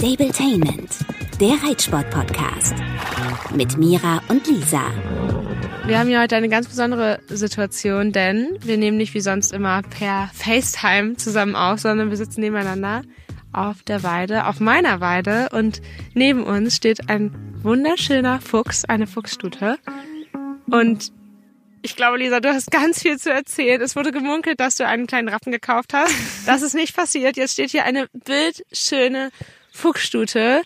[0.00, 0.96] Stabletainment,
[1.42, 2.74] der Reitsport-Podcast.
[3.54, 4.80] Mit Mira und Lisa.
[5.84, 9.82] Wir haben hier heute eine ganz besondere Situation, denn wir nehmen nicht wie sonst immer
[9.82, 13.02] per FaceTime zusammen auf, sondern wir sitzen nebeneinander
[13.52, 15.82] auf der Weide, auf meiner Weide und
[16.14, 17.30] neben uns steht ein
[17.62, 19.76] wunderschöner Fuchs, eine Fuchsstute.
[20.70, 21.12] Und
[21.82, 23.82] ich glaube, Lisa, du hast ganz viel zu erzählen.
[23.82, 26.14] Es wurde gemunkelt, dass du einen kleinen Rappen gekauft hast.
[26.46, 27.36] Das ist nicht passiert.
[27.36, 29.30] Jetzt steht hier eine bildschöne
[29.80, 30.60] Fuchsstute,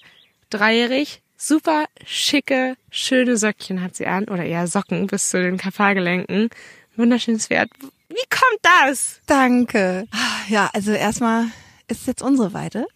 [0.51, 6.51] dreijährig, super schicke, schöne Söckchen hat sie an, oder eher Socken bis zu den Kafagelenken.
[6.97, 7.71] Wunderschönes Pferd.
[8.09, 9.21] Wie kommt das?
[9.27, 10.09] Danke.
[10.49, 11.47] Ja, also erstmal
[11.87, 12.89] ist jetzt unsere Weide.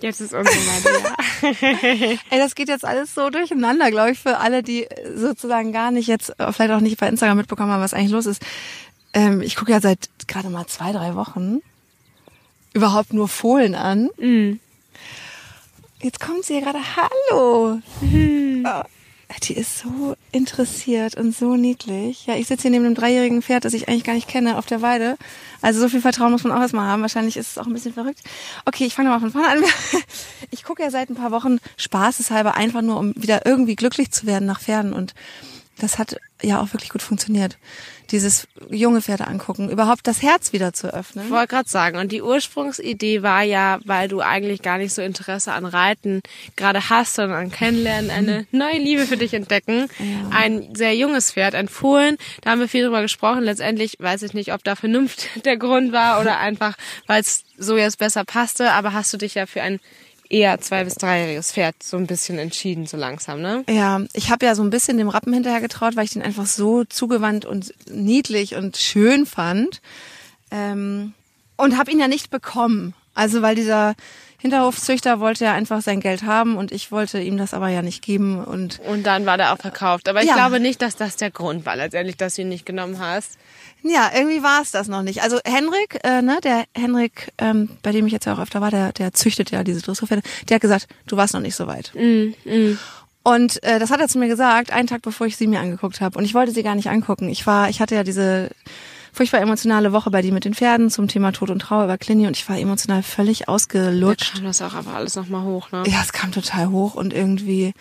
[0.00, 2.18] Jetzt ist unsere Weide, ja.
[2.30, 6.08] Ey, das geht jetzt alles so durcheinander, glaube ich, für alle, die sozusagen gar nicht
[6.08, 8.42] jetzt, vielleicht auch nicht bei Instagram mitbekommen haben, was eigentlich los ist.
[9.12, 11.60] Ähm, ich gucke ja seit gerade mal zwei, drei Wochen
[12.72, 14.10] überhaupt nur Fohlen an.
[14.18, 14.58] Mm.
[16.02, 17.78] Jetzt kommt sie hier gerade, hallo.
[18.00, 18.66] Mhm.
[18.66, 18.82] Oh,
[19.42, 22.24] die ist so interessiert und so niedlich.
[22.24, 24.64] Ja, ich sitze hier neben einem dreijährigen Pferd, das ich eigentlich gar nicht kenne, auf
[24.64, 25.18] der Weide.
[25.60, 27.02] Also so viel Vertrauen muss man auch erstmal haben.
[27.02, 28.20] Wahrscheinlich ist es auch ein bisschen verrückt.
[28.64, 29.62] Okay, ich fange mal von vorne an.
[30.52, 34.26] Ich gucke ja seit ein paar Wochen spaßeshalber einfach nur, um wieder irgendwie glücklich zu
[34.26, 34.92] werden nach Pferden.
[34.92, 35.14] Und
[35.80, 37.58] das hat ja auch wirklich gut funktioniert.
[38.10, 41.26] Dieses junge Pferde angucken, überhaupt das Herz wieder zu öffnen.
[41.26, 45.00] Ich wollte gerade sagen, und die Ursprungsidee war ja, weil du eigentlich gar nicht so
[45.02, 46.20] Interesse an Reiten
[46.56, 49.88] gerade hast, sondern an Kennenlernen, eine neue Liebe für dich entdecken.
[49.98, 50.30] Ja.
[50.30, 52.16] Ein sehr junges Pferd, ein Fohlen.
[52.42, 53.42] Da haben wir viel drüber gesprochen.
[53.42, 57.76] Letztendlich weiß ich nicht, ob da Vernunft der Grund war oder einfach, weil es so
[57.76, 58.72] jetzt besser passte.
[58.72, 59.78] Aber hast du dich ja für ein
[60.30, 63.64] eher zwei- bis dreijähriges Pferd so ein bisschen entschieden, so langsam, ne?
[63.68, 66.46] Ja, ich habe ja so ein bisschen dem Rappen hinterher getraut, weil ich den einfach
[66.46, 69.82] so zugewandt und niedlich und schön fand.
[70.50, 71.12] Ähm,
[71.56, 72.94] und habe ihn ja nicht bekommen.
[73.12, 73.94] Also weil dieser
[74.40, 78.02] Hinterhofzüchter wollte ja einfach sein Geld haben und ich wollte ihm das aber ja nicht
[78.02, 78.42] geben.
[78.42, 80.08] Und Und dann war der auch verkauft.
[80.08, 80.34] Aber ich Ja.
[80.34, 83.38] glaube nicht, dass das der Grund war, letztendlich, dass du ihn nicht genommen hast.
[83.82, 85.22] ja, irgendwie war es das noch nicht.
[85.22, 88.70] Also Henrik, äh, ne, der Henrik, ähm, bei dem ich jetzt ja auch öfter war,
[88.70, 91.92] der, der züchtet ja diese Dressurpferde, der hat gesagt, du warst noch nicht so weit.
[93.22, 96.00] Und äh, das hat er zu mir gesagt, einen Tag bevor ich sie mir angeguckt
[96.00, 96.16] habe.
[96.18, 97.28] Und ich wollte sie gar nicht angucken.
[97.28, 98.50] Ich war, ich hatte ja diese
[99.12, 102.26] furchtbar emotionale Woche bei die mit den Pferden zum Thema Tod und Trauer über Clini
[102.26, 104.34] und ich war emotional völlig Da ausgelutscht.
[104.34, 105.82] kam das auch einfach alles nochmal hoch, ne?
[105.86, 107.72] Ja, es kam total hoch und irgendwie,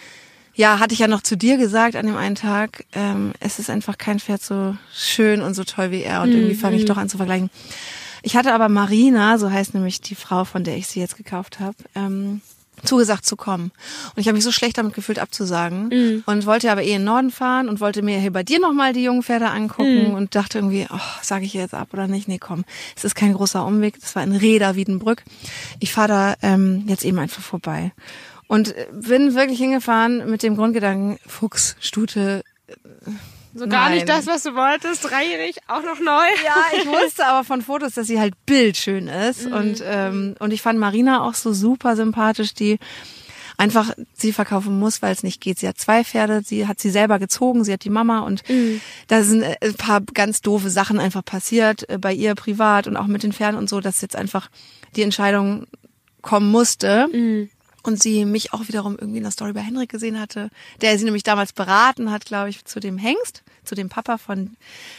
[0.56, 3.70] ja, hatte ich ja noch zu dir gesagt an dem einen Tag, ähm, es ist
[3.70, 6.98] einfach kein Pferd so schön und so toll wie er und irgendwie fange ich doch
[6.98, 7.50] an zu vergleichen.
[8.22, 11.60] Ich hatte aber Marina, so heißt nämlich die Frau, von der ich sie jetzt gekauft
[11.62, 12.42] habe, ähm,
[12.86, 13.72] zugesagt zu kommen.
[14.16, 15.90] Und ich habe mich so schlecht damit gefühlt, abzusagen.
[16.26, 18.94] Und wollte aber eh in den Norden fahren und wollte mir hier bei dir nochmal
[18.94, 22.28] die jungen Pferde angucken und dachte irgendwie, oh, sage ich jetzt ab oder nicht?
[22.28, 24.00] Nee, komm, es ist kein großer Umweg.
[24.00, 25.24] Das war in Reda, Wiedenbrück.
[25.80, 27.92] Ich fahre da ähm, jetzt eben einfach vorbei.
[28.48, 32.44] Und äh, bin wirklich hingefahren mit dem Grundgedanken, Fuchs, Stute,
[33.54, 33.96] So gar Nein.
[33.96, 35.04] nicht das, was du wolltest.
[35.10, 36.26] Dreijährig, auch noch neu.
[36.46, 39.48] Ja, ich wusste aber von Fotos, dass sie halt bildschön ist.
[39.48, 42.78] Und, ähm, und ich fand Marina auch so super sympathisch, die
[43.58, 45.60] einfach sie verkaufen muss, weil es nicht geht.
[45.60, 48.44] Sie hat zwei Pferde, sie hat sie selber gezogen, sie hat die Mama und
[49.08, 52.96] da sind äh, ein paar ganz doofe Sachen einfach passiert äh, bei ihr privat und
[52.96, 54.50] auch mit den Pferden und so, dass jetzt einfach
[54.96, 55.66] die Entscheidung
[56.22, 57.08] kommen musste.
[57.84, 60.50] Und sie mich auch wiederum irgendwie in der Story bei Henrik gesehen hatte,
[60.82, 64.58] der sie nämlich damals beraten hat, glaube ich, zu dem Hengst, zu dem Papa von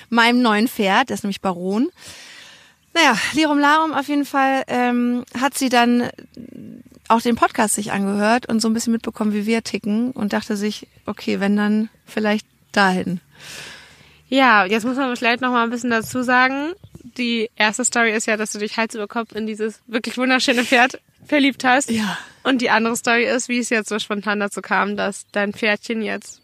[0.09, 1.91] meinem neuen Pferd, der ist nämlich Baron.
[2.95, 6.11] Naja, Lirum Larum auf jeden Fall ähm, hat sie dann
[7.09, 10.57] auch den Podcast sich angehört und so ein bisschen mitbekommen, wie wir ticken und dachte
[10.57, 13.21] sich, okay, wenn dann vielleicht dahin.
[14.29, 16.73] Ja, jetzt muss man vielleicht noch mal ein bisschen dazu sagen.
[17.17, 20.65] Die erste Story ist ja, dass du dich Hals über Kopf in dieses wirklich wunderschöne
[20.65, 21.91] Pferd verliebt hast.
[21.91, 22.19] Ja.
[22.43, 26.03] Und die andere Story ist, wie es jetzt so spontan dazu kam, dass dein Pferdchen
[26.03, 26.41] jetzt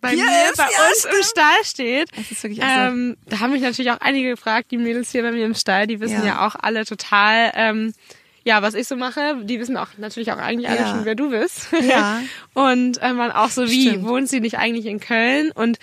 [0.00, 1.24] bei Hier mir, ist, bei ja, uns im stimmt.
[1.26, 2.08] Stall steht.
[2.16, 2.60] Das ist wirklich.
[2.62, 5.86] Ähm, da haben mich natürlich auch einige gefragt, die Mädels hier bei mir im Stall,
[5.86, 6.46] die wissen ja, Ja.
[6.46, 7.94] auch alle total, ähm,
[8.44, 9.36] ja, was ich so mache.
[9.44, 10.90] Die wissen auch natürlich auch eigentlich alle Ja.
[10.90, 11.68] schon, wer du bist.
[11.82, 12.20] Ja.
[12.54, 14.06] und äh, man auch so, wie Stimmt.
[14.06, 15.50] wohnt sie nicht eigentlich in Köln?
[15.52, 15.78] Und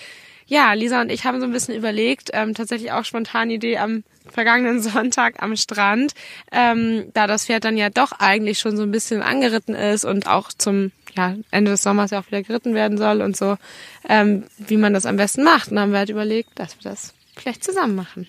[0.52, 4.04] ja, Lisa und ich haben so ein bisschen überlegt, ähm, tatsächlich auch spontan Idee am
[4.30, 6.12] vergangenen Sonntag am Strand,
[6.52, 10.28] ähm, da das Pferd dann ja doch eigentlich schon so ein bisschen angeritten ist und
[10.28, 13.56] auch zum ja, Ende des Sommers ja auch wieder geritten werden soll und so,
[14.10, 15.70] ähm, wie man das am besten macht.
[15.70, 18.28] Und dann haben wir halt überlegt, dass wir das vielleicht zusammen machen.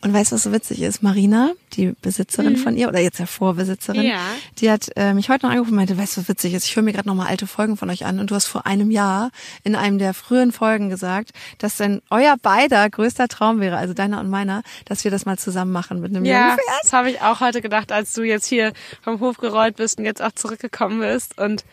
[0.00, 1.02] Und weißt du, was so witzig ist?
[1.02, 4.06] Marina, die Besitzerin von ihr, oder jetzt ja Vorbesitzerin, Mhm.
[4.08, 4.20] Ja.
[4.58, 6.64] die hat äh, mich heute noch angerufen und meinte, weißt du, was witzig ist?
[6.66, 8.90] Ich höre mir gerade nochmal alte Folgen von euch an und du hast vor einem
[8.90, 9.30] Jahr
[9.64, 14.20] in einem der frühen Folgen gesagt, dass dann euer beider größter Traum wäre, also deiner
[14.20, 16.80] und meiner, dass wir das mal zusammen machen mit einem Ja, jungen Pferd.
[16.82, 18.72] das habe ich auch heute gedacht, als du jetzt hier
[19.02, 21.38] vom Hof gerollt bist und jetzt auch zurückgekommen bist.
[21.38, 21.64] Und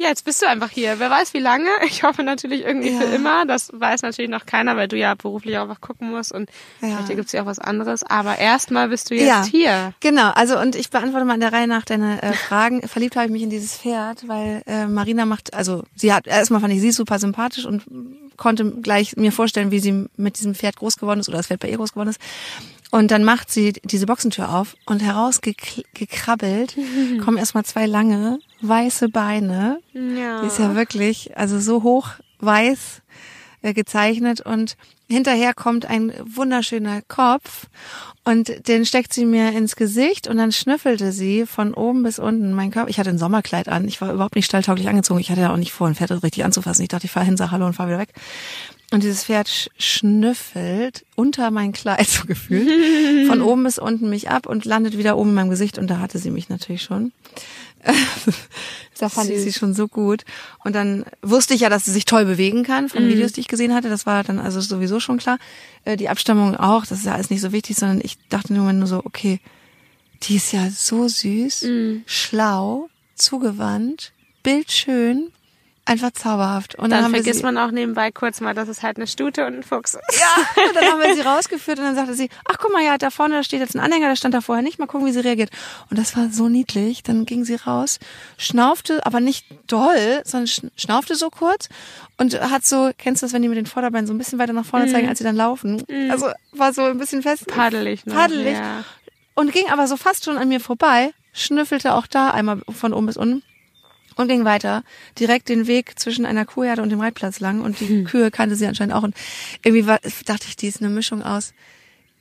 [0.00, 0.98] ja, jetzt bist du einfach hier.
[1.00, 1.68] Wer weiß wie lange.
[1.84, 3.00] Ich hoffe natürlich irgendwie Ja.
[3.00, 3.44] für immer.
[3.46, 6.48] Das weiß natürlich noch keiner, weil du ja beruflich auch was gucken musst und
[6.80, 6.88] Ja.
[6.88, 8.02] vielleicht gibt's ja auch was anderes.
[8.04, 9.44] Aber erstmal bist du jetzt Ja.
[9.44, 9.92] hier.
[10.00, 12.80] Genau, also und ich beantworte mal in der Reihe nach deine äh, Fragen.
[12.88, 16.60] Verliebt habe ich mich in dieses Pferd, weil äh, Marina macht, also sie hat, erstmal
[16.60, 17.84] fand ich sie super sympathisch und
[18.36, 21.58] konnte gleich mir vorstellen, wie sie mit diesem Pferd groß geworden ist oder das Pferd
[21.58, 22.20] bei ihr groß geworden ist.
[22.90, 26.76] Und dann macht sie diese Boxentür auf und herausgekrabbelt
[27.24, 29.80] kommen erstmal zwei lange, weiße Beine.
[29.92, 30.40] Ja.
[30.40, 33.02] Die ist ja wirklich, also so hoch weiß
[33.62, 34.76] äh, gezeichnet und
[35.08, 37.66] hinterher kommt ein wunderschöner Kopf
[38.24, 42.52] und den steckt sie mir ins Gesicht und dann schnüffelte sie von oben bis unten
[42.52, 42.90] mein Körper.
[42.90, 45.20] Ich hatte ein Sommerkleid an, ich war überhaupt nicht stalltauglich angezogen.
[45.20, 46.82] Ich hatte ja auch nicht vor, ein Pferd richtig anzufassen.
[46.82, 48.10] Ich dachte, ich fahre hin, sag Hallo und fahre wieder weg.
[48.90, 54.30] Und dieses Pferd sch- schnüffelt unter mein Kleid so gefühlt, von oben bis unten mich
[54.30, 57.12] ab und landet wieder oben in meinem Gesicht und da hatte sie mich natürlich schon.
[58.98, 60.24] da fand ich sie schon so gut.
[60.64, 63.48] Und dann wusste ich ja, dass sie sich toll bewegen kann von Videos, die ich
[63.48, 63.88] gesehen hatte.
[63.88, 65.38] Das war dann also sowieso schon klar.
[65.84, 68.72] Äh, Die Abstammung auch, das ist ja alles nicht so wichtig, sondern ich dachte nur
[68.72, 69.40] nur so, okay,
[70.24, 71.62] die ist ja so süß,
[72.06, 75.30] schlau, zugewandt, bildschön,
[75.88, 76.74] einfach zauberhaft.
[76.76, 79.46] Und dann, Dann vergisst sie, man auch nebenbei kurz mal, dass es halt eine Stute
[79.46, 80.20] und ein Fuchs ist.
[80.20, 82.98] ja, und dann haben wir sie rausgeführt und dann sagte sie, ach guck mal, ja,
[82.98, 85.12] da vorne da steht jetzt ein Anhänger, der stand da vorher nicht, mal gucken, wie
[85.12, 85.50] sie reagiert.
[85.90, 87.02] Und das war so niedlich.
[87.02, 87.98] Dann ging sie raus,
[88.36, 91.68] schnaufte, aber nicht doll, sondern schn- schnaufte so kurz
[92.16, 94.52] und hat so, kennst du das, wenn die mit den Vorderbeinen so ein bisschen weiter
[94.52, 95.82] nach vorne zeigen, als sie dann laufen?
[96.10, 97.46] Also war so ein bisschen fest.
[97.46, 98.14] Paddelig, ne?
[98.14, 98.56] Paddelig.
[98.56, 98.84] Ja.
[99.34, 103.06] Und ging aber so fast schon an mir vorbei, schnüffelte auch da einmal von oben
[103.06, 103.42] bis unten
[104.18, 104.82] und ging weiter,
[105.18, 108.66] direkt den Weg zwischen einer Kuhherde und dem Reitplatz lang und die Kühe kannte sie
[108.66, 109.14] anscheinend auch und
[109.64, 111.54] irgendwie war, dachte ich, die ist eine Mischung aus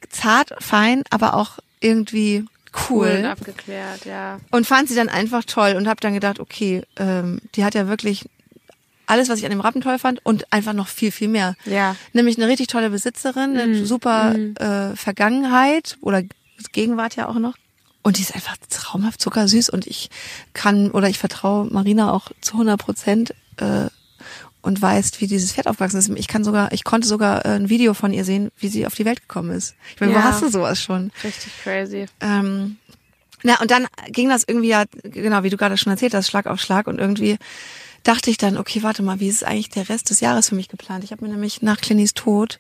[0.10, 2.46] zart, fein, aber auch irgendwie
[2.90, 4.40] Cool cool und abgeklärt, ja.
[4.52, 7.88] und fand sie dann einfach toll und habe dann gedacht, okay, ähm, die hat ja
[7.88, 8.30] wirklich
[9.08, 11.56] alles, was ich an dem Rappen toll fand und einfach noch viel, viel mehr.
[11.66, 11.96] Ja.
[12.14, 16.22] Nämlich eine richtig tolle Besitzerin, eine super äh, Vergangenheit oder
[16.74, 17.56] Gegenwart ja auch noch.
[18.08, 20.10] Und die ist einfach traumhaft zuckersüß und ich
[20.54, 23.88] kann oder ich vertraue Marina auch zu 100 Prozent äh,
[24.62, 26.10] und weiß, wie dieses Pferd aufgewachsen ist.
[26.16, 28.96] Ich kann sogar, ich konnte sogar äh, ein Video von ihr sehen, wie sie auf
[28.96, 29.76] die Welt gekommen ist.
[29.94, 30.24] Ich meine, wo Ja.
[30.24, 31.12] hast du sowas schon?
[31.22, 32.06] Richtig crazy.
[32.22, 32.78] Ähm,
[33.44, 36.48] na, und dann ging das irgendwie ja, genau, wie du gerade schon erzählt hast, Schlag
[36.48, 37.38] auf Schlag und irgendwie
[38.08, 40.70] dachte ich dann, okay, warte mal, wie ist eigentlich der Rest des Jahres für mich
[40.70, 41.04] geplant?
[41.04, 42.60] Ich habe mir nämlich nach Clinnys Tod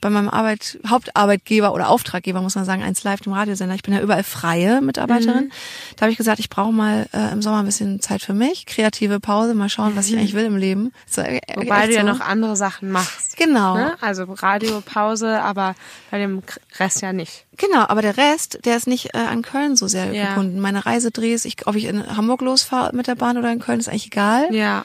[0.00, 3.94] bei meinem Arbeit, Hauptarbeitgeber oder Auftraggeber, muss man sagen, eins live dem Radiosender, ich bin
[3.94, 5.52] ja überall freie Mitarbeiterin, Mhm.
[5.96, 8.66] da habe ich gesagt, ich brauche mal äh, im Sommer ein bisschen Zeit für mich,
[8.66, 10.92] kreative Pause, mal schauen, was ich eigentlich will im Leben.
[11.08, 12.06] So, äh, Wobei echt du ja so.
[12.08, 13.36] noch andere Sachen machst.
[13.36, 13.74] Genau.
[13.76, 13.94] Ne?
[14.00, 15.74] Also Radiopause, aber
[16.10, 16.42] bei dem
[16.78, 17.44] Rest ja nicht.
[17.56, 20.30] Genau, aber der Rest, der ist nicht äh, an Köln so sehr Ja.
[20.30, 20.60] gebunden.
[20.60, 23.88] Meine Reisedrehs, ich, ob ich in Hamburg losfahre mit der Bahn oder in Köln, ist
[23.88, 24.54] eigentlich egal.
[24.54, 24.84] Ja.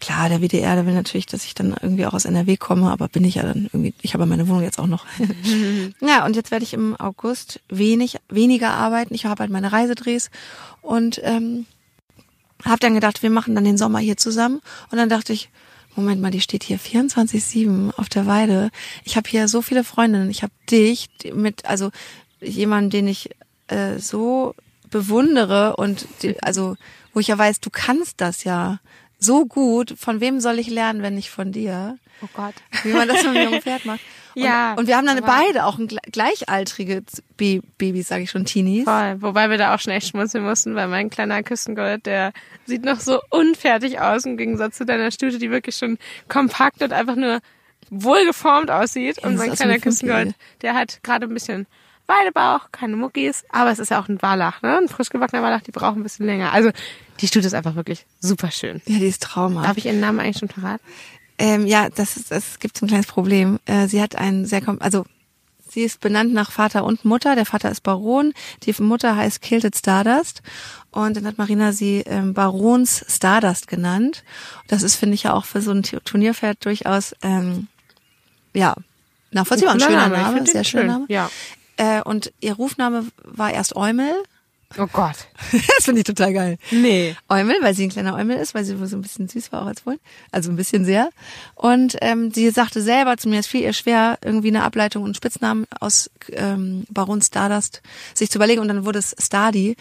[0.00, 3.08] Klar, der WDR, der will natürlich, dass ich dann irgendwie auch aus NRW komme, aber
[3.08, 5.06] bin ich ja dann irgendwie, ich habe meine Wohnung jetzt auch noch.
[6.00, 9.14] ja, und jetzt werde ich im August wenig, weniger arbeiten.
[9.14, 10.30] Ich habe halt meine Reisedrehs
[10.82, 11.66] und ähm,
[12.64, 14.60] habe dann gedacht, wir machen dann den Sommer hier zusammen.
[14.90, 15.48] Und dann dachte ich,
[15.96, 18.70] Moment mal, die steht hier 24-7 auf der Weide.
[19.04, 20.28] Ich habe hier so viele Freundinnen.
[20.28, 21.90] Ich habe dich mit, also
[22.40, 23.30] jemanden, den ich
[23.68, 24.54] äh, so
[24.90, 26.76] bewundere und die, also
[27.12, 28.80] wo ich ja weiß, du kannst das ja
[29.24, 29.94] so gut.
[29.98, 31.98] Von wem soll ich lernen, wenn nicht von dir?
[32.22, 32.54] Oh Gott.
[32.82, 34.00] Wie man das mit einem jungen Pferd macht.
[34.36, 37.02] Und, Ja, Und wir haben dann beide auch ein gle- gleichaltrige
[37.36, 38.84] Ba- Babys, sage ich schon, Teenies.
[38.84, 39.16] Voll.
[39.22, 42.32] Wobei wir da auch schnell schmunzeln mussten, weil mein kleiner Küstengold, der
[42.66, 46.92] sieht noch so unfertig aus im Gegensatz zu deiner Stute, die wirklich schon kompakt und
[46.92, 47.40] einfach nur
[47.90, 49.18] wohlgeformt aussieht.
[49.18, 49.78] Und mein kleiner.
[49.78, 51.66] Küstengold, der hat gerade ein bisschen
[52.06, 54.78] Weidebauch, keine Muckis, aber es ist ja auch ein Wallach, ne?
[54.78, 56.52] Ein frisch gewachsener Wallach, die brauchen ein bisschen länger.
[56.52, 56.70] Also
[57.20, 58.82] die Stute ist einfach wirklich super schön.
[58.86, 59.68] Ja, die ist traumhaft.
[59.68, 60.84] Darf ich ihren Namen eigentlich schon verraten?
[61.38, 63.58] Ähm, ja, das ist, es gibt so ein kleines Problem.
[63.66, 65.04] Äh, sie hat einen sehr, kom also
[65.68, 67.34] sie ist benannt nach Vater und Mutter.
[67.34, 68.32] Der Vater ist Baron,
[68.62, 70.42] die Mutter heißt Kilted Stardust
[70.90, 74.22] und dann hat Marina sie ähm, Barons Stardust genannt.
[74.68, 77.66] Das ist, finde ich ja auch für so ein Turnierpferd durchaus, ähm,
[78.52, 78.76] ja,
[79.32, 79.74] nachvollziehbar.
[79.74, 80.86] Ein schöner Name, sehr schöner schön.
[80.86, 81.06] Name.
[81.08, 81.30] Ja.
[81.76, 84.14] Äh, und ihr Rufname war erst Eumel
[84.78, 85.16] Oh Gott.
[85.76, 86.58] Das finde ich total geil.
[86.70, 87.16] Nee.
[87.28, 89.66] Eumel, weil sie ein kleiner Eumel ist, weil sie so ein bisschen süß war auch
[89.66, 89.98] als Wohl.
[90.32, 91.10] Also ein bisschen sehr.
[91.54, 95.08] Und ähm, sie sagte selber zu mir, es fiel ihr schwer, irgendwie eine Ableitung und
[95.08, 97.82] einen Spitznamen aus ähm, Baron Stardust
[98.14, 98.60] sich zu überlegen.
[98.60, 99.76] Und dann wurde es Stardy.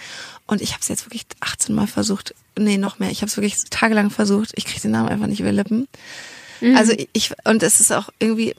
[0.46, 2.36] Und ich habe es jetzt wirklich 18 Mal versucht.
[2.58, 3.10] Nee, noch mehr.
[3.10, 4.52] Ich habe es wirklich tagelang versucht.
[4.56, 5.88] Ich kriege den Namen einfach nicht über Lippen.
[6.76, 8.56] Also ich, und es ist auch irgendwie,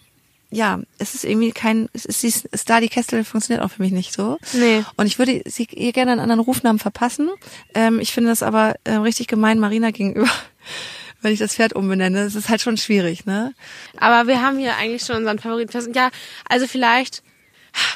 [0.55, 3.93] ja, es ist irgendwie kein, es ist, sie ist- Stardy Kestel funktioniert auch für mich
[3.93, 4.39] nicht so.
[4.53, 4.85] Nee.
[4.97, 7.29] Und ich würde sie ihr gerne einen anderen Rufnamen verpassen.
[7.75, 10.29] Ähm, ich finde das aber äh, richtig gemein Marina gegenüber,
[11.23, 12.25] wenn ich das Pferd umbenenne.
[12.25, 13.53] Das ist halt schon schwierig, ne?
[13.99, 15.93] Aber wir haben hier eigentlich schon unseren Favoriten.
[15.95, 16.11] Ja,
[16.49, 17.23] also vielleicht,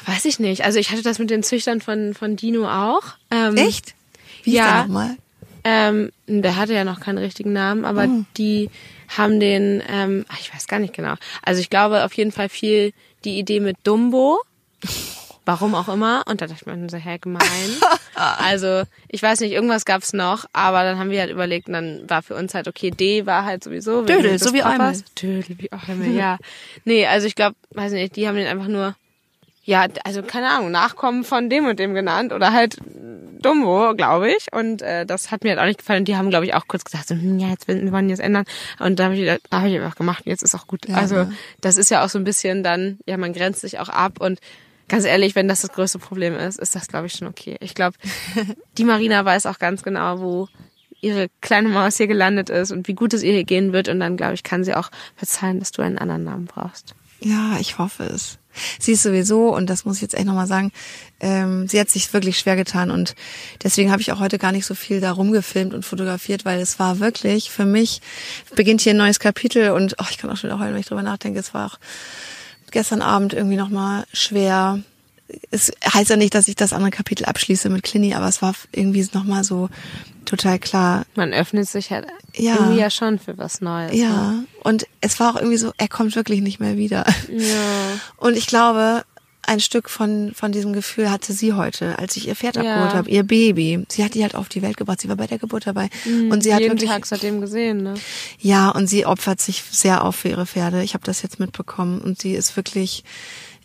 [0.05, 0.65] weiß ich nicht.
[0.65, 3.03] Also ich hatte das mit den Züchtern von, von Dino auch.
[3.31, 3.93] Ähm, Echt?
[4.43, 4.63] Wie Ja.
[4.65, 5.17] ist der nochmal?
[5.63, 8.23] Ähm, der hatte ja noch keinen richtigen Namen, aber Oh.
[8.37, 8.69] die
[9.17, 11.15] haben den, ähm, ach, ich weiß gar nicht genau.
[11.41, 12.93] Also ich glaube auf jeden Fall viel
[13.25, 14.39] die Idee mit Dumbo.
[15.45, 16.23] Warum auch immer.
[16.27, 17.41] Und da dachte ich mir so, hä, gemein.
[18.13, 22.07] also, ich weiß nicht, irgendwas gab's noch, aber dann haben wir halt überlegt und dann
[22.07, 24.03] war für uns halt, okay, D war halt sowieso.
[24.03, 25.03] Dödel, so wie Papas.
[25.15, 26.37] Dödel, wie Eumel, ja.
[26.85, 28.95] Nee, also ich glaube, weiß nicht, die haben den einfach nur,
[29.69, 32.77] ja, also keine Ahnung, Nachkommen von dem und dem genannt oder halt
[33.41, 34.47] Dumbo, glaube ich.
[34.51, 36.05] Und äh, das hat mir halt auch nicht gefallen.
[36.05, 38.17] Die haben, glaube ich, auch kurz gesagt, so, hm, ja, jetzt will- wir wollen das
[38.19, 38.45] ändern.
[38.79, 40.87] Und da habe ich, da hab ich einfach gemacht, jetzt ist auch gut.
[40.89, 41.31] Ja, also ja.
[41.61, 44.39] das ist ja auch so ein bisschen dann, ja, man grenzt sich auch ab und
[44.87, 47.55] ganz ehrlich, wenn das das größte Problem ist, ist das, glaube ich, schon okay.
[47.59, 47.95] Ich glaube,
[48.79, 50.47] die Marina weiß auch ganz genau, wo
[50.99, 53.87] ihre kleine Maus hier gelandet ist und wie gut es ihr hier gehen wird.
[53.87, 56.95] Und dann, glaube ich, kann sie auch verzeihen, dass du einen anderen Namen brauchst.
[57.21, 58.38] Ja, ich hoffe es.
[58.79, 60.71] Sie ist sowieso, und das muss ich jetzt echt nochmal sagen,
[61.19, 63.15] ähm, sie hat sich wirklich schwer getan und
[63.63, 66.79] deswegen habe ich auch heute gar nicht so viel da rumgefilmt und fotografiert, weil es
[66.79, 68.01] war wirklich für mich,
[68.55, 70.87] beginnt hier ein neues Kapitel und oh, ich kann auch schon wieder heulen, wenn ich
[70.87, 71.79] drüber nachdenke, es war auch
[72.71, 74.79] gestern Abend irgendwie nochmal schwer.
[75.51, 78.53] Es heißt ja nicht, dass ich das andere Kapitel abschließe mit Clini, aber es war
[78.71, 79.69] irgendwie nochmal so
[80.25, 82.55] total klar, Man öffnet sich halt Ja.
[82.55, 83.95] irgendwie ja schon für was Neues.
[83.95, 84.31] ja.
[84.31, 84.45] Ne?
[84.63, 87.05] Und es war auch irgendwie so, er kommt wirklich nicht mehr wieder.
[87.29, 87.45] Ja.
[88.17, 89.03] Und ich glaube,
[89.47, 92.61] ein Stück von, von diesem Gefühl hatte sie heute, als ich ihr Pferd Ja.
[92.61, 93.83] abgeholt habe, ihr Baby.
[93.89, 95.01] Sie hat die halt auf die Welt gebracht.
[95.01, 95.89] Sie war bei der Geburt dabei.
[96.05, 96.63] und sie hat Mhm.
[96.63, 97.95] Jeden wirklich, Tag seitdem gesehen, ne?
[98.39, 100.83] ja, und sie opfert sich sehr auf für ihre Pferde.
[100.83, 101.99] Ich habe das jetzt mitbekommen.
[102.01, 103.03] Und sie ist wirklich,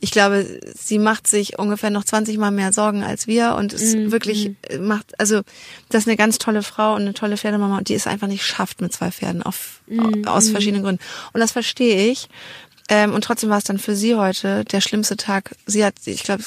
[0.05, 3.97] ich glaube, sie macht sich ungefähr noch 20 Mal mehr Sorgen als wir und ist
[3.97, 4.13] Mhm.
[4.13, 5.41] wirklich äh, macht, also
[5.89, 8.45] das ist eine ganz tolle Frau und eine tolle Pferdemama und die es einfach nicht
[8.45, 10.29] schafft mit zwei Pferden auf, Mhm.
[10.29, 11.03] aus verschiedenen Gründen.
[11.33, 12.29] Und das verstehe ich.
[12.91, 15.57] Ähm, und trotzdem war es dann für sie heute der schlimmste Tag.
[15.65, 16.45] Sie hat, ich glaube,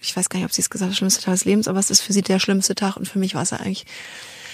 [0.00, 1.78] ich weiß gar nicht, ob sie es gesagt hat, der schlimmste Tag des Lebens, aber
[1.78, 3.84] es ist für sie der schlimmste Tag und für mich war es eigentlich,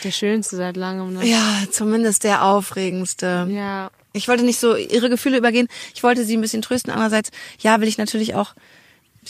[0.02, 1.25] Der schönste seit langem, ne?
[1.25, 3.47] ja, zumindest der aufregendste.
[3.49, 3.90] Ja.
[4.12, 5.68] Ich wollte nicht so ihre Gefühle übergehen.
[5.94, 6.92] Ich wollte sie ein bisschen trösten.
[6.92, 8.54] Andererseits, ja, will ich natürlich auch,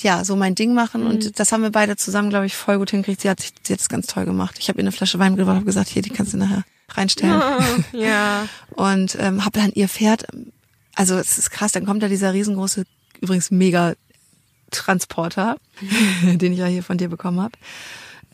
[0.01, 1.07] ja, so mein Ding machen.
[1.07, 3.21] Und das haben wir beide zusammen, glaube ich, voll gut hingekriegt.
[3.21, 4.57] Sie hat, sich- es ganz toll gemacht.
[4.59, 7.41] Ich habe ihr eine Flasche Wein gebracht und gesagt, hier, die kannst du nachher reinstellen.
[7.93, 8.49] Ja.
[8.71, 10.27] Und ähm, habe dann ihr Pferd,
[10.95, 12.85] also es ist krass, dann kommt da dieser riesengroße,
[13.21, 13.95] übrigens mega
[14.71, 15.57] Transporter,
[16.23, 17.53] den ich ja hier von dir bekommen habe.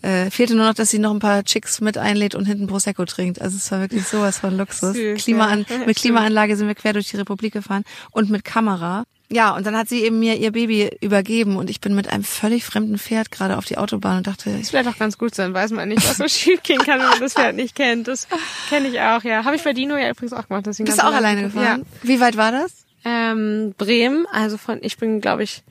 [0.03, 3.05] Äh, fehlte nur noch, dass sie noch ein paar Chicks mit einlädt und hinten Prosecco
[3.07, 3.41] trinkt.
[3.41, 4.95] Also es war wirklich sowas von Luxus.
[4.95, 5.79] Süß, Klimaan ja.
[5.87, 9.05] mit Klimaanlage sind wir quer durch die Republik gefahren und mit Kamera.
[9.29, 12.23] Ja, und dann hat sie eben mir ihr Baby übergeben und ich bin mit einem
[12.23, 15.35] völlig fremden Pferd gerade auf die Autobahn und dachte, Das ich, wäre doch ganz gut
[15.35, 18.07] sein, weiß man nicht, was so schief gehen kann, wenn man das Pferd nicht kennt.
[18.07, 18.29] Das
[18.69, 19.45] kenne ich auch, ja.
[19.45, 20.67] Habe ich bei Dino ja übrigens auch gemacht.
[20.67, 21.85] Deswegen bist du auch alleine gefahren?
[22.03, 22.85] Wie weit war das?
[23.05, 23.33] Ja.
[23.33, 25.63] Ähm, Bremen, also von, ich bin, glaube ich,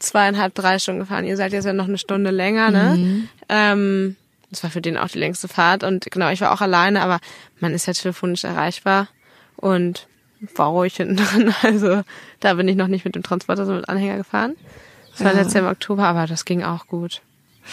[0.00, 1.24] zweieinhalb, drei Stunden gefahren.
[1.24, 2.96] Ihr seid jetzt ja noch eine Stunde länger, ne?
[2.96, 3.28] Mhm.
[3.48, 4.16] Ähm,
[4.50, 7.20] das war für den auch die längste Fahrt und genau, ich war auch alleine, aber
[7.60, 9.06] man ist ja telefonisch erreichbar
[9.56, 10.08] und
[10.56, 11.54] war ruhig hinten dran.
[11.62, 12.02] Also
[12.40, 14.56] da bin ich noch nicht mit dem Transporter, sondern mit Anhänger gefahren.
[15.12, 15.38] Das war Ja.
[15.38, 17.20] letztes Jahr im Oktober, aber das ging auch gut.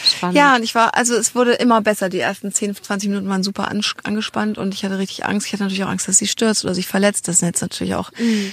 [0.04, 0.36] Spannend.
[0.38, 2.10] Ja, und ich war, also es wurde immer besser.
[2.10, 3.70] Die ersten 10, 20 Minuten waren super
[4.04, 5.48] angespannt und ich hatte richtig Angst.
[5.48, 7.28] Ich hatte natürlich auch Angst, dass sie stürzt oder sich verletzt.
[7.28, 8.12] Das ist jetzt natürlich auch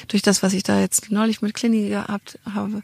[0.09, 2.83] durch das, was ich da jetzt neulich mit Clini gehabt habe.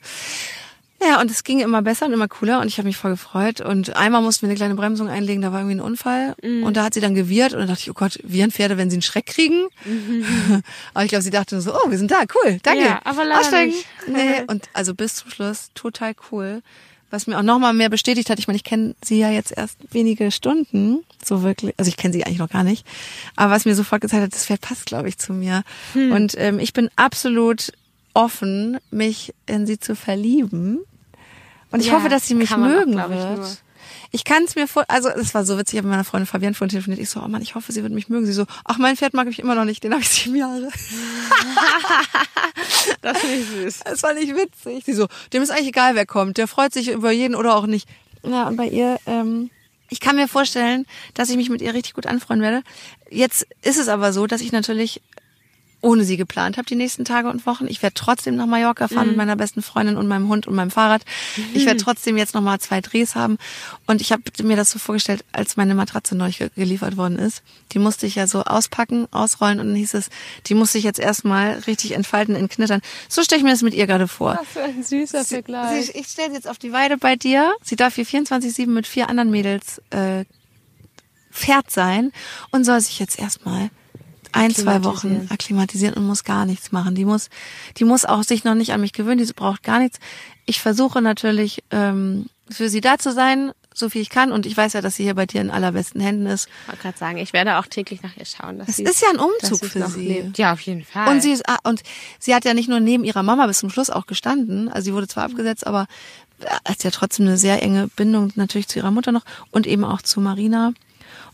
[1.03, 3.63] Ja, und es ging immer besser und immer cooler und ich habe mich voll gefreut.
[3.63, 6.35] Und einmal mussten wir eine kleine Bremsung einlegen, da war irgendwie ein Unfall.
[6.43, 8.91] Und da hat sie dann gewirrt und dann dachte ich, oh Gott, wiehern Pferde, wenn
[8.91, 9.69] sie einen Schreck kriegen?
[10.95, 12.85] aber ich glaube, sie dachte nur so, oh, wir sind da, cool, danke.
[12.85, 13.75] Ja, aber leider Aussteigen.
[14.07, 16.63] Nee, und also bis zum Schluss total cool.
[17.11, 19.79] Was mir auch nochmal mehr bestätigt hat, ich meine, ich kenne sie ja jetzt erst
[19.91, 22.87] wenige Stunden, so wirklich, also ich kenne sie eigentlich noch gar nicht,
[23.35, 25.65] aber was mir sofort gezeigt hat, das Pferd passt, glaube ich, zu mir.
[25.95, 26.13] Hm.
[26.13, 27.73] Und ähm, ich bin absolut
[28.15, 30.81] offen, mich in sie zu verlieben.
[31.71, 33.59] Und ich Ja, hoffe, dass sie mich auch, mögen glaub ich, wird.
[34.13, 36.27] Ich kann es mir vor, also es war so witzig, ich habe mit meiner Freundin
[36.27, 37.01] Fabienne vorhin telefoniert.
[37.01, 38.27] Ich so, oh Mann, ich hoffe, sie wird mich mögen.
[38.27, 40.69] Sie so, ach, mein Pferd mag mich immer noch nicht, den habe ich sieben Jahre.
[43.03, 43.81] Das finde ich süß.
[43.93, 44.85] Es war nicht witzig.
[44.85, 46.39] Sie so, dem ist eigentlich egal, wer kommt.
[46.39, 47.89] Der freut sich über jeden oder auch nicht.
[48.23, 49.51] Ja, und bei ihr, ähm,
[49.89, 52.63] Ich kann mir vorstellen, dass ich mich mit ihr richtig gut anfreuen werde.
[53.11, 55.03] Jetzt ist es aber so, dass ich natürlich
[55.81, 57.67] ohne sie geplant habe die nächsten Tage und Wochen.
[57.69, 59.09] Ich werde trotzdem nach Mallorca fahren mhm.
[59.09, 61.03] mit meiner besten Freundin und meinem Hund und meinem Fahrrad.
[61.37, 61.45] Mhm.
[61.55, 63.39] Ich werde trotzdem jetzt noch mal zwei Drehs haben
[63.87, 67.43] und ich habe mir das so vorgestellt, als meine Matratze neu geliefert worden ist.
[67.73, 70.11] Die musste ich ja so auspacken, ausrollen und dann hieß es,
[70.47, 72.81] die musste ich jetzt erstmal richtig entfalten, entknittern.
[73.09, 74.39] So stelle ich mir das mit ihr gerade vor.
[74.39, 75.87] Was für ein süßer Vergleich.
[75.87, 77.53] Sie, ich stelle sie jetzt auf die Weide bei dir.
[77.63, 80.25] Sie darf hier 24/7 mit vier anderen Mädels äh,
[81.33, 82.13] Pferd sein
[82.51, 83.71] und soll sich jetzt erstmal
[84.33, 86.95] ein, zwei Wochen akklimatisieren und muss gar nichts machen.
[86.95, 87.29] Die muss,
[87.77, 89.99] die muss auch sich noch nicht an mich gewöhnen, die braucht gar nichts.
[90.47, 94.33] Ich versuche natürlich, ähm, für sie da zu sein, so viel ich kann.
[94.33, 96.49] Und ich weiß ja, dass sie hier bei dir in allerbesten Händen ist.
[96.63, 98.59] Ich wollte gerade sagen, ich werde auch täglich nach ihr schauen.
[98.59, 100.07] Dass es sie, ist ja ein Umzug für sie.
[100.07, 100.39] Lebt.
[100.39, 101.09] Ja, auf jeden Fall.
[101.09, 101.83] Und sie, ist, ah, und
[102.19, 104.69] sie hat ja nicht nur neben ihrer Mama bis zum Schluss auch gestanden.
[104.69, 105.87] Also sie wurde zwar abgesetzt, aber
[106.65, 110.03] hat ja trotzdem eine sehr enge Bindung natürlich zu ihrer Mutter noch und eben auch
[110.03, 110.73] zu Marina.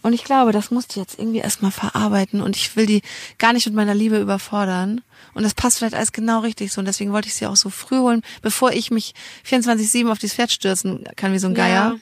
[0.07, 3.03] Und ich glaube, das musste ich jetzt irgendwie erstmal verarbeiten und ich will die
[3.39, 5.01] gar nicht mit meiner Liebe überfordern.
[5.35, 6.79] Und das passt vielleicht alles genau richtig so.
[6.79, 10.37] Und deswegen wollte ich sie auch so früh holen, bevor ich mich 24-7 auf dieses
[10.37, 11.99] Pferd stürzen kann wie so ein Geier.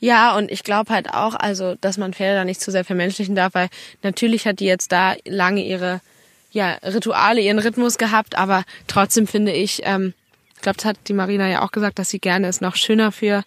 [0.00, 0.30] Ja.
[0.30, 3.36] ja und ich glaube halt auch, also, dass man Pferde da nicht zu sehr vermenschlichen
[3.36, 3.68] darf, weil
[4.02, 6.00] natürlich hat die jetzt da lange ihre
[6.50, 10.12] ja, Rituale, ihren Rhythmus gehabt, aber trotzdem finde ich, ähm,
[10.56, 13.12] ich glaube, das hat die Marina ja auch gesagt, dass sie gerne es noch schöner
[13.12, 13.44] für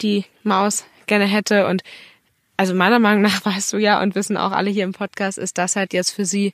[0.00, 1.82] die Maus gerne hätte und
[2.60, 5.56] also meiner Meinung nach weißt du ja und wissen auch alle hier im Podcast, ist
[5.56, 6.52] das halt jetzt für sie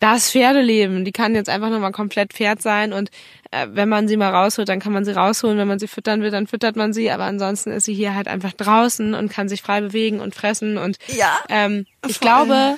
[0.00, 1.06] das Pferdeleben.
[1.06, 3.10] Die kann jetzt einfach nochmal komplett Pferd sein und
[3.50, 5.56] äh, wenn man sie mal rausholt, dann kann man sie rausholen.
[5.56, 7.10] Wenn man sie füttern will, dann füttert man sie.
[7.10, 10.76] Aber ansonsten ist sie hier halt einfach draußen und kann sich frei bewegen und fressen.
[10.76, 12.76] Und ja, ähm, ich glaube,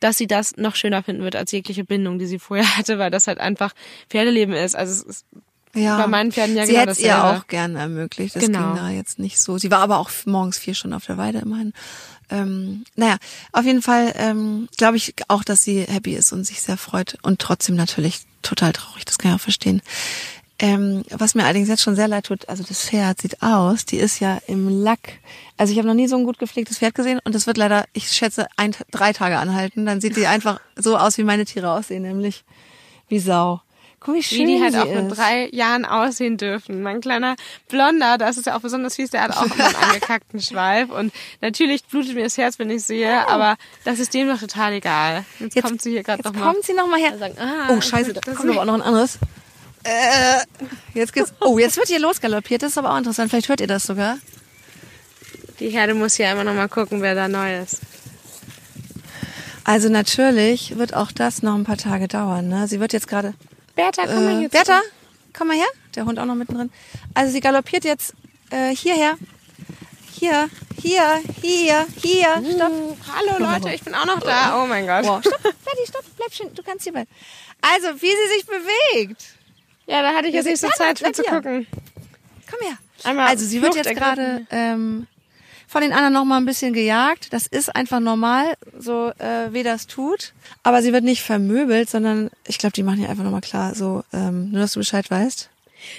[0.00, 3.10] dass sie das noch schöner finden wird als jegliche Bindung, die sie vorher hatte, weil
[3.10, 3.74] das halt einfach
[4.08, 4.74] Pferdeleben ist.
[4.74, 5.26] Also es ist
[5.74, 5.98] ja.
[5.98, 8.36] bei meinen Pferden ja sie genau hätte ihr auch gerne ermöglicht.
[8.36, 8.72] Das genau.
[8.72, 9.58] ging da jetzt nicht so.
[9.58, 11.72] Sie war aber auch morgens vier Stunden auf der Weide immerhin
[12.30, 13.16] ähm, naja,
[13.52, 17.18] auf jeden Fall ähm, glaube ich auch, dass sie happy ist und sich sehr freut
[17.22, 19.82] und trotzdem natürlich total traurig, das kann ich auch verstehen.
[20.60, 23.96] Ähm, was mir allerdings jetzt schon sehr leid tut, also das Pferd sieht aus, die
[23.96, 25.18] ist ja im Lack.
[25.56, 27.86] Also ich habe noch nie so ein gut gepflegtes Pferd gesehen und das wird leider,
[27.92, 29.84] ich schätze, ein, drei Tage anhalten.
[29.84, 32.44] Dann sieht die einfach so aus, wie meine Tiere aussehen, nämlich
[33.08, 33.62] wie Sau.
[34.04, 35.02] Guck, wie schön wie die halt auch ist.
[35.02, 36.82] mit drei Jahren aussehen dürfen.
[36.82, 37.36] Mein kleiner
[37.68, 40.90] Blonder, das ist ja auch besonders fies, der hat auch immer einen angekackten Schweif.
[40.90, 44.74] Und natürlich blutet mir das Herz, wenn ich sehe, aber das ist dem doch total
[44.74, 45.24] egal.
[45.40, 46.52] Jetzt, jetzt kommt sie hier gerade noch mal.
[46.52, 47.16] kommt sie noch mal her.
[47.16, 49.18] Sagen, ah, oh, scheiße, da kommt aber auch noch ein anderes.
[49.84, 50.42] Äh,
[50.92, 51.32] jetzt geht's.
[51.40, 52.62] Oh, jetzt wird hier losgaloppiert.
[52.62, 53.30] Das ist aber auch interessant.
[53.30, 54.18] Vielleicht hört ihr das sogar.
[55.60, 57.80] Die Herde muss hier einmal noch mal gucken, wer da neu ist.
[59.64, 62.48] Also natürlich wird auch das noch ein paar Tage dauern.
[62.48, 62.68] Ne?
[62.68, 63.32] Sie wird jetzt gerade
[63.74, 64.46] Bertha, komm mal hier.
[64.46, 64.80] Äh, Bertha,
[65.36, 65.66] komm mal her.
[65.94, 66.70] Der Hund auch noch mittendrin.
[67.14, 68.14] Also sie galoppiert jetzt
[68.50, 69.16] äh, hierher.
[70.12, 70.48] Hier,
[70.80, 72.40] hier, hier, hier.
[72.40, 72.72] Uh, stopp.
[73.14, 74.62] Hallo Leute, ich bin auch noch da.
[74.62, 75.04] Oh mein Gott.
[75.04, 75.20] Wow.
[75.20, 76.54] Stopp, Betty, stopp, bleib schön.
[76.54, 77.10] Du kannst hier bleiben.
[77.60, 79.24] Also, wie sie sich bewegt.
[79.86, 81.66] Ja, da hatte ich jetzt nicht so Zeit für zu gucken.
[82.48, 82.78] Komm her.
[83.02, 85.06] Einmal also sie wird jetzt gerade ähm,
[85.66, 87.32] von den anderen noch mal ein bisschen gejagt.
[87.32, 90.32] Das ist einfach normal, so äh, wie das tut.
[90.62, 93.74] Aber sie wird nicht vermöbelt, sondern ich glaube, die machen ja einfach noch mal klar,
[93.74, 95.50] so ähm, nur, dass du Bescheid weißt.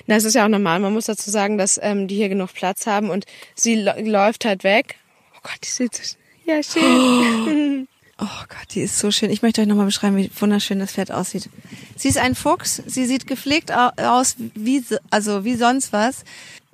[0.07, 0.79] Das ist ja auch normal.
[0.79, 4.63] Man muss dazu sagen, dass ähm, die hier genug Platz haben und sie läuft halt
[4.63, 4.95] weg.
[5.35, 7.87] Oh Gott, die sieht so ja schön.
[8.17, 9.29] Oh Gott, die ist so schön.
[9.29, 11.49] Ich möchte euch nochmal beschreiben, wie wunderschön das Pferd aussieht.
[11.97, 12.81] Sie ist ein Fuchs.
[12.85, 16.23] Sie sieht gepflegt aus, wie, also wie sonst was.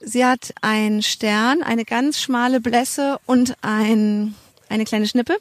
[0.04, 4.36] Sie hat einen Stern, eine ganz schmale Blässe und ein,
[4.70, 5.38] eine kleine Schnippe.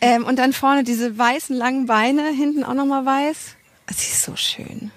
[0.00, 3.56] Ähm, und dann vorne diese weißen langen Beine, hinten auch nochmal weiß.
[3.90, 4.90] Sie ist so schön.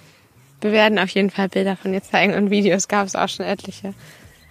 [0.62, 3.46] Wir werden auf jeden Fall Bilder von ihr zeigen und Videos gab es auch schon
[3.46, 3.94] etliche.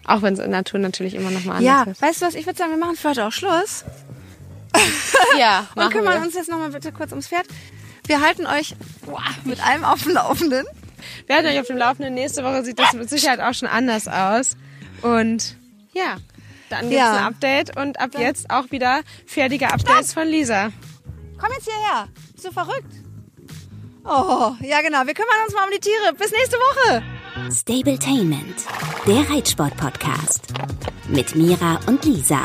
[0.05, 2.01] Auch wenn es in der Natur natürlich immer noch mal anders ja, ist.
[2.01, 3.85] Ja, weißt du was, ich würde sagen, wir machen für heute auch Schluss.
[5.39, 6.27] ja, machen Und kümmern wir.
[6.27, 7.47] uns jetzt nochmal bitte kurz ums Pferd.
[8.07, 10.67] Wir halten euch boah, mit allem auf dem Laufenden.
[11.27, 12.15] Wir halten euch auf dem Laufenden.
[12.15, 14.57] Nächste Woche sieht das mit Sicherheit auch schon anders aus.
[15.03, 15.57] Und
[15.93, 16.17] ja,
[16.71, 17.17] dann gibt's ja.
[17.17, 20.23] ein Update und ab jetzt auch wieder fertige Updates Stopp.
[20.23, 20.71] von Lisa.
[21.39, 22.09] Komm jetzt hierher.
[22.33, 22.93] Bist du verrückt?
[24.05, 25.07] Oh, ja genau.
[25.07, 26.13] Wir kümmern uns mal um die Tiere.
[26.19, 27.03] Bis nächste Woche.
[27.51, 28.65] Stabletainment,
[29.07, 30.53] der Reitsport-Podcast.
[31.09, 32.41] Mit Mira und Lisa.